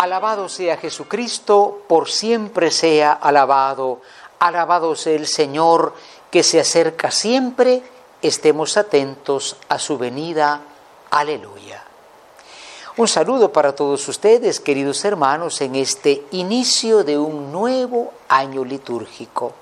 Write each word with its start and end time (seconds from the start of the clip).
Alabado 0.00 0.48
sea 0.48 0.78
Jesucristo, 0.78 1.82
por 1.86 2.08
siempre 2.08 2.70
sea 2.70 3.12
alabado. 3.12 4.00
Alabado 4.38 4.96
sea 4.96 5.12
el 5.12 5.26
Señor 5.26 5.92
que 6.30 6.42
se 6.42 6.58
acerca 6.58 7.10
siempre. 7.10 7.82
Estemos 8.22 8.78
atentos 8.78 9.58
a 9.68 9.78
su 9.78 9.98
venida. 9.98 10.62
Aleluya. 11.10 11.84
Un 12.96 13.08
saludo 13.08 13.52
para 13.52 13.74
todos 13.74 14.08
ustedes, 14.08 14.58
queridos 14.58 15.04
hermanos, 15.04 15.60
en 15.60 15.74
este 15.74 16.24
inicio 16.30 17.04
de 17.04 17.18
un 17.18 17.52
nuevo 17.52 18.14
año 18.26 18.64
litúrgico. 18.64 19.52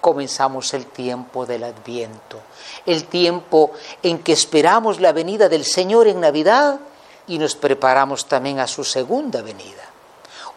Comenzamos 0.00 0.72
el 0.72 0.86
tiempo 0.86 1.44
del 1.44 1.64
Adviento, 1.64 2.40
el 2.86 3.04
tiempo 3.04 3.72
en 4.02 4.20
que 4.20 4.32
esperamos 4.32 5.02
la 5.02 5.12
venida 5.12 5.50
del 5.50 5.66
Señor 5.66 6.08
en 6.08 6.18
Navidad 6.18 6.80
y 7.26 7.38
nos 7.38 7.54
preparamos 7.54 8.26
también 8.26 8.58
a 8.58 8.66
su 8.66 8.84
segunda 8.84 9.42
venida. 9.42 9.82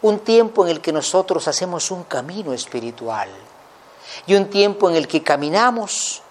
Un 0.02 0.18
tiempo 0.20 0.64
en 0.64 0.70
el 0.70 0.80
que 0.80 0.92
nosotros 0.92 1.48
hacemos 1.48 1.90
un 1.90 2.04
camino 2.04 2.52
espiritual 2.52 3.30
y 4.26 4.34
un 4.34 4.50
tiempo 4.50 4.90
en 4.90 4.96
el 4.96 5.08
que 5.08 5.22
caminamos 5.22 6.22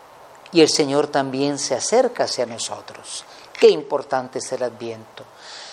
y 0.51 0.61
el 0.61 0.69
Señor 0.69 1.07
también 1.07 1.59
se 1.59 1.75
acerca 1.75 2.25
hacia 2.25 2.45
nosotros. 2.45 3.25
Qué 3.59 3.69
importante 3.69 4.39
es 4.39 4.51
el 4.51 4.63
adviento. 4.63 5.23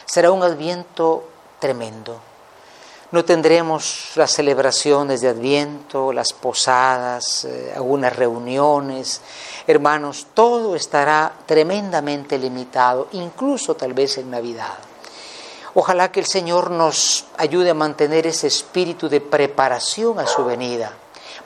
Será 0.06 0.30
un 0.32 0.42
adviento 0.42 1.28
tremendo. 1.58 2.20
No 3.12 3.26
tendremos 3.26 4.12
las 4.16 4.32
celebraciones 4.32 5.20
de 5.20 5.28
Adviento, 5.28 6.14
las 6.14 6.32
posadas, 6.32 7.44
eh, 7.44 7.70
algunas 7.76 8.16
reuniones. 8.16 9.20
Hermanos, 9.66 10.28
todo 10.32 10.74
estará 10.74 11.30
tremendamente 11.44 12.38
limitado, 12.38 13.08
incluso 13.12 13.74
tal 13.74 13.92
vez 13.92 14.16
en 14.16 14.30
Navidad. 14.30 14.78
Ojalá 15.74 16.10
que 16.10 16.20
el 16.20 16.26
Señor 16.26 16.70
nos 16.70 17.26
ayude 17.36 17.68
a 17.68 17.74
mantener 17.74 18.26
ese 18.26 18.46
espíritu 18.46 19.10
de 19.10 19.20
preparación 19.20 20.18
a 20.18 20.26
su 20.26 20.46
venida. 20.46 20.92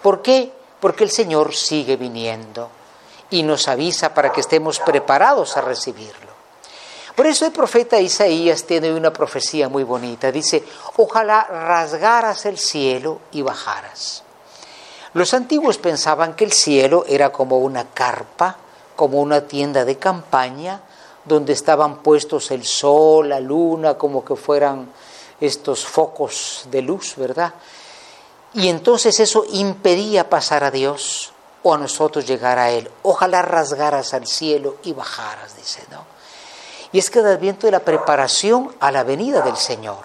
¿Por 0.02 0.22
qué? 0.22 0.52
Porque 0.78 1.02
el 1.02 1.10
Señor 1.10 1.52
sigue 1.52 1.96
viniendo 1.96 2.70
y 3.30 3.42
nos 3.42 3.66
avisa 3.66 4.14
para 4.14 4.30
que 4.30 4.40
estemos 4.40 4.78
preparados 4.78 5.56
a 5.56 5.62
recibirlo. 5.62 6.35
Por 7.16 7.26
eso 7.26 7.46
el 7.46 7.52
profeta 7.52 7.98
Isaías 7.98 8.64
tiene 8.64 8.92
una 8.92 9.10
profecía 9.10 9.70
muy 9.70 9.84
bonita. 9.84 10.30
Dice, 10.30 10.62
ojalá 10.96 11.44
rasgaras 11.44 12.44
el 12.44 12.58
cielo 12.58 13.20
y 13.32 13.40
bajaras. 13.40 14.22
Los 15.14 15.32
antiguos 15.32 15.78
pensaban 15.78 16.34
que 16.34 16.44
el 16.44 16.52
cielo 16.52 17.06
era 17.08 17.32
como 17.32 17.56
una 17.56 17.88
carpa, 17.88 18.58
como 18.94 19.18
una 19.22 19.40
tienda 19.46 19.86
de 19.86 19.96
campaña, 19.96 20.82
donde 21.24 21.54
estaban 21.54 22.02
puestos 22.02 22.50
el 22.50 22.64
sol, 22.66 23.30
la 23.30 23.40
luna, 23.40 23.94
como 23.94 24.22
que 24.22 24.36
fueran 24.36 24.86
estos 25.40 25.86
focos 25.86 26.66
de 26.70 26.82
luz, 26.82 27.14
¿verdad? 27.16 27.54
Y 28.52 28.68
entonces 28.68 29.18
eso 29.20 29.46
impedía 29.52 30.28
pasar 30.28 30.64
a 30.64 30.70
Dios 30.70 31.32
o 31.62 31.72
a 31.72 31.78
nosotros 31.78 32.26
llegar 32.26 32.58
a 32.58 32.70
Él. 32.70 32.90
Ojalá 33.04 33.40
rasgaras 33.40 34.12
al 34.12 34.26
cielo 34.26 34.76
y 34.82 34.92
bajaras, 34.92 35.56
dice, 35.56 35.82
¿no? 35.90 36.15
Y 36.92 36.98
es 36.98 37.10
que 37.10 37.18
el 37.18 37.26
adviento 37.26 37.66
de 37.66 37.72
la 37.72 37.80
preparación 37.80 38.74
a 38.80 38.90
la 38.90 39.04
venida 39.04 39.42
del 39.42 39.56
Señor, 39.56 39.98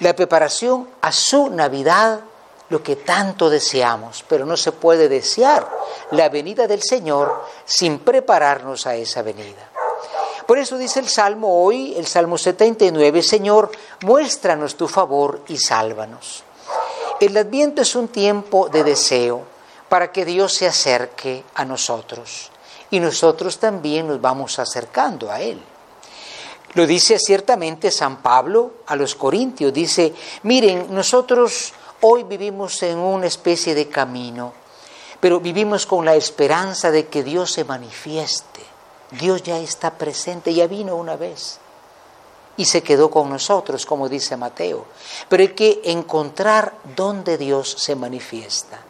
la 0.00 0.14
preparación 0.14 0.88
a 1.00 1.12
su 1.12 1.50
Navidad, 1.50 2.20
lo 2.68 2.82
que 2.82 2.96
tanto 2.96 3.48
deseamos, 3.48 4.24
pero 4.28 4.44
no 4.44 4.56
se 4.56 4.72
puede 4.72 5.08
desear 5.08 5.68
la 6.10 6.28
venida 6.28 6.66
del 6.66 6.82
Señor 6.82 7.44
sin 7.64 8.00
prepararnos 8.00 8.86
a 8.86 8.96
esa 8.96 9.22
venida. 9.22 9.70
Por 10.46 10.58
eso 10.58 10.78
dice 10.78 11.00
el 11.00 11.08
Salmo 11.08 11.64
hoy, 11.64 11.94
el 11.96 12.06
Salmo 12.06 12.38
79, 12.38 13.22
Señor, 13.22 13.70
muéstranos 14.02 14.76
tu 14.76 14.86
favor 14.86 15.42
y 15.48 15.58
sálvanos. 15.58 16.44
El 17.20 17.36
adviento 17.36 17.82
es 17.82 17.96
un 17.96 18.08
tiempo 18.08 18.68
de 18.68 18.84
deseo 18.84 19.42
para 19.88 20.12
que 20.12 20.24
Dios 20.24 20.52
se 20.54 20.66
acerque 20.66 21.44
a 21.54 21.64
nosotros 21.64 22.50
y 22.90 23.00
nosotros 23.00 23.58
también 23.58 24.06
nos 24.06 24.20
vamos 24.20 24.58
acercando 24.58 25.30
a 25.30 25.40
Él. 25.40 25.60
Lo 26.76 26.86
dice 26.86 27.18
ciertamente 27.18 27.90
San 27.90 28.18
Pablo 28.18 28.70
a 28.86 28.96
los 28.96 29.14
Corintios. 29.14 29.72
Dice, 29.72 30.12
miren, 30.42 30.94
nosotros 30.94 31.72
hoy 32.02 32.24
vivimos 32.24 32.82
en 32.82 32.98
una 32.98 33.26
especie 33.26 33.74
de 33.74 33.88
camino, 33.88 34.52
pero 35.18 35.40
vivimos 35.40 35.86
con 35.86 36.04
la 36.04 36.14
esperanza 36.14 36.90
de 36.90 37.06
que 37.06 37.22
Dios 37.22 37.50
se 37.50 37.64
manifieste. 37.64 38.60
Dios 39.12 39.42
ya 39.42 39.58
está 39.58 39.92
presente, 39.92 40.52
ya 40.52 40.66
vino 40.66 40.96
una 40.96 41.16
vez 41.16 41.60
y 42.58 42.66
se 42.66 42.82
quedó 42.82 43.10
con 43.10 43.30
nosotros, 43.30 43.86
como 43.86 44.10
dice 44.10 44.36
Mateo. 44.36 44.84
Pero 45.30 45.42
hay 45.44 45.54
que 45.54 45.80
encontrar 45.84 46.74
dónde 46.94 47.38
Dios 47.38 47.74
se 47.78 47.96
manifiesta. 47.96 48.80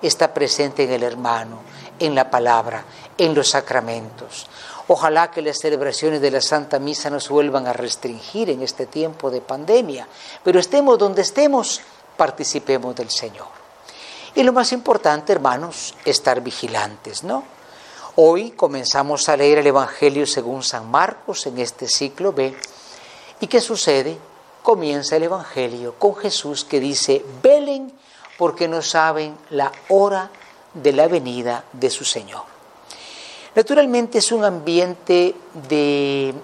Está 0.00 0.32
presente 0.32 0.84
en 0.84 0.92
el 0.92 1.02
hermano, 1.02 1.58
en 1.98 2.14
la 2.14 2.30
palabra, 2.30 2.84
en 3.18 3.34
los 3.34 3.50
sacramentos. 3.50 4.46
Ojalá 4.88 5.30
que 5.30 5.40
las 5.40 5.58
celebraciones 5.58 6.20
de 6.20 6.30
la 6.30 6.40
Santa 6.40 6.78
Misa 6.78 7.08
no 7.08 7.18
se 7.18 7.32
vuelvan 7.32 7.66
a 7.66 7.72
restringir 7.72 8.50
en 8.50 8.62
este 8.62 8.86
tiempo 8.86 9.30
de 9.30 9.40
pandemia, 9.40 10.06
pero 10.42 10.60
estemos 10.60 10.98
donde 10.98 11.22
estemos, 11.22 11.80
participemos 12.16 12.94
del 12.94 13.10
Señor. 13.10 13.48
Y 14.34 14.42
lo 14.42 14.52
más 14.52 14.72
importante, 14.72 15.32
hermanos, 15.32 15.94
estar 16.04 16.40
vigilantes, 16.40 17.22
¿no? 17.22 17.44
Hoy 18.16 18.50
comenzamos 18.50 19.28
a 19.28 19.36
leer 19.36 19.58
el 19.58 19.66
Evangelio 19.66 20.26
según 20.26 20.62
San 20.62 20.90
Marcos 20.90 21.46
en 21.46 21.58
este 21.58 21.88
ciclo 21.88 22.32
B. 22.32 22.54
¿Y 23.40 23.46
qué 23.46 23.60
sucede? 23.60 24.18
Comienza 24.62 25.16
el 25.16 25.24
Evangelio 25.24 25.94
con 25.98 26.14
Jesús 26.14 26.64
que 26.64 26.78
dice, 26.78 27.24
velen 27.42 27.92
porque 28.36 28.68
no 28.68 28.82
saben 28.82 29.36
la 29.50 29.72
hora 29.88 30.30
de 30.74 30.92
la 30.92 31.08
venida 31.08 31.64
de 31.72 31.90
su 31.90 32.04
Señor. 32.04 32.42
Naturalmente 33.54 34.18
es 34.18 34.32
un 34.32 34.44
ambiente 34.44 35.34
de 35.68 36.34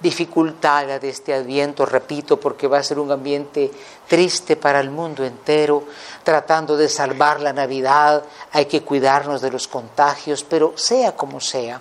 dificultad 0.00 1.00
de 1.00 1.08
este 1.08 1.32
adviento, 1.32 1.86
repito, 1.86 2.38
porque 2.40 2.66
va 2.66 2.78
a 2.78 2.82
ser 2.82 2.98
un 2.98 3.12
ambiente 3.12 3.70
triste 4.08 4.56
para 4.56 4.80
el 4.80 4.90
mundo 4.90 5.24
entero, 5.24 5.84
tratando 6.24 6.76
de 6.76 6.88
salvar 6.88 7.40
la 7.40 7.52
Navidad, 7.52 8.24
hay 8.50 8.66
que 8.66 8.82
cuidarnos 8.82 9.40
de 9.40 9.52
los 9.52 9.68
contagios, 9.68 10.42
pero 10.42 10.72
sea 10.76 11.12
como 11.12 11.40
sea, 11.40 11.80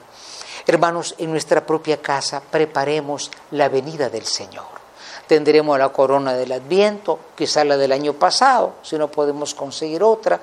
hermanos, 0.67 1.15
en 1.17 1.31
nuestra 1.31 1.65
propia 1.65 1.99
casa 1.99 2.41
preparemos 2.41 3.31
la 3.49 3.69
venida 3.69 4.09
del 4.09 4.25
Señor. 4.25 4.80
Tendremos 5.27 5.77
la 5.77 5.89
corona 5.89 6.33
del 6.33 6.51
Adviento, 6.51 7.19
quizá 7.35 7.63
la 7.63 7.77
del 7.77 7.91
año 7.91 8.13
pasado, 8.13 8.73
si 8.81 8.97
no 8.97 9.09
podemos 9.09 9.53
conseguir 9.53 10.03
otra, 10.03 10.39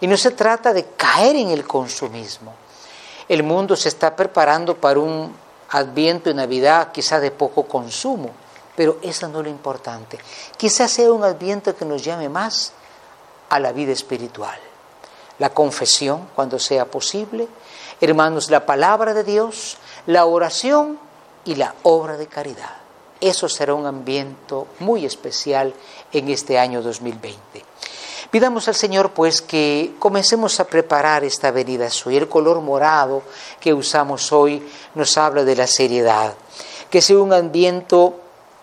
y 0.00 0.06
no 0.06 0.16
se 0.16 0.32
trata 0.32 0.72
de 0.72 0.86
caer 0.96 1.36
en 1.36 1.50
el 1.50 1.66
consumismo 1.66 2.54
el 3.30 3.44
mundo 3.44 3.76
se 3.76 3.88
está 3.88 4.16
preparando 4.16 4.76
para 4.76 4.98
un 4.98 5.32
adviento 5.68 6.30
y 6.30 6.34
Navidad 6.34 6.90
quizá 6.90 7.20
de 7.20 7.30
poco 7.30 7.62
consumo, 7.62 8.30
pero 8.74 8.98
eso 9.02 9.28
no 9.28 9.38
es 9.38 9.44
lo 9.44 9.50
importante. 9.50 10.18
Quizás 10.56 10.90
sea 10.90 11.12
un 11.12 11.22
adviento 11.22 11.76
que 11.76 11.84
nos 11.84 12.02
llame 12.02 12.28
más 12.28 12.72
a 13.48 13.60
la 13.60 13.70
vida 13.70 13.92
espiritual. 13.92 14.58
La 15.38 15.50
confesión, 15.50 16.28
cuando 16.34 16.58
sea 16.58 16.86
posible, 16.86 17.46
hermanos, 18.00 18.50
la 18.50 18.66
palabra 18.66 19.14
de 19.14 19.22
Dios, 19.22 19.76
la 20.06 20.24
oración 20.24 20.98
y 21.44 21.54
la 21.54 21.76
obra 21.84 22.16
de 22.16 22.26
caridad. 22.26 22.79
Eso 23.20 23.48
será 23.48 23.74
un 23.74 23.84
ambiente 23.84 24.54
muy 24.78 25.04
especial 25.04 25.74
en 26.12 26.28
este 26.30 26.58
año 26.58 26.80
2020. 26.80 27.64
Pidamos 28.30 28.68
al 28.68 28.76
Señor 28.76 29.10
pues 29.10 29.42
que 29.42 29.94
comencemos 29.98 30.60
a 30.60 30.64
preparar 30.64 31.24
esta 31.24 31.50
venida 31.50 31.90
suya. 31.90 32.18
El 32.18 32.28
color 32.28 32.60
morado 32.60 33.22
que 33.58 33.74
usamos 33.74 34.32
hoy 34.32 34.66
nos 34.94 35.18
habla 35.18 35.44
de 35.44 35.56
la 35.56 35.66
seriedad. 35.66 36.34
Que 36.88 37.02
sea 37.02 37.18
un 37.18 37.32
ambiente, 37.32 37.96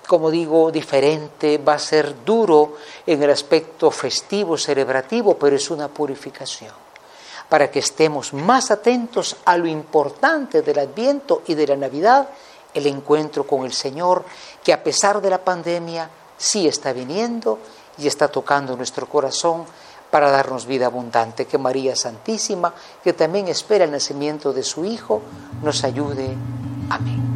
como 0.07 0.31
digo, 0.31 0.71
diferente, 0.71 1.57
va 1.57 1.73
a 1.73 1.79
ser 1.79 2.23
duro 2.23 2.77
en 3.05 3.21
el 3.21 3.29
aspecto 3.29 3.91
festivo, 3.91 4.57
celebrativo, 4.57 5.37
pero 5.37 5.57
es 5.57 5.69
una 5.69 5.89
purificación. 5.89 6.71
Para 7.49 7.69
que 7.69 7.79
estemos 7.79 8.33
más 8.33 8.71
atentos 8.71 9.35
a 9.45 9.57
lo 9.57 9.67
importante 9.67 10.61
del 10.61 10.79
Adviento 10.79 11.41
y 11.45 11.55
de 11.55 11.67
la 11.67 11.75
Navidad, 11.75 12.29
el 12.77 12.87
encuentro 12.87 13.45
con 13.45 13.65
el 13.65 13.73
Señor, 13.73 14.23
que 14.63 14.73
a 14.73 14.83
pesar 14.83 15.21
de 15.21 15.29
la 15.29 15.43
pandemia 15.43 16.09
sí 16.37 16.67
está 16.67 16.93
viniendo 16.93 17.59
y 17.97 18.07
está 18.07 18.27
tocando 18.27 18.75
nuestro 18.75 19.07
corazón 19.07 19.65
para 20.11 20.31
darnos 20.31 20.65
vida 20.65 20.85
abundante. 20.85 21.45
Que 21.45 21.57
María 21.57 21.95
Santísima, 21.95 22.73
que 23.03 23.13
también 23.13 23.47
espera 23.47 23.85
el 23.85 23.91
nacimiento 23.91 24.53
de 24.53 24.63
su 24.63 24.85
Hijo, 24.85 25.21
nos 25.61 25.83
ayude. 25.83 26.35
Amén. 26.89 27.26